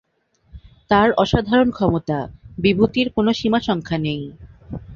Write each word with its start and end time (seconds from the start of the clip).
তাঁর 0.91 1.09
অসাধারণ 1.13 1.69
ক্ষমতা, 1.71 2.19
বিভূতির 2.57 3.07
কোনো 3.15 3.31
সীমাসংখ্যা 3.33 3.97
নেই। 3.97 4.21